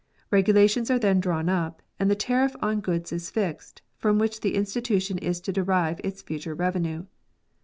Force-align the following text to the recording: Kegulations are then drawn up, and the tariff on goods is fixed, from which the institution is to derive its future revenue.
Kegulations 0.31 0.89
are 0.89 0.97
then 0.97 1.19
drawn 1.19 1.47
up, 1.47 1.83
and 1.99 2.09
the 2.09 2.15
tariff 2.15 2.55
on 2.59 2.79
goods 2.79 3.11
is 3.11 3.29
fixed, 3.29 3.83
from 3.99 4.17
which 4.17 4.39
the 4.41 4.55
institution 4.55 5.19
is 5.19 5.39
to 5.41 5.53
derive 5.53 6.01
its 6.03 6.23
future 6.23 6.55
revenue. 6.55 7.05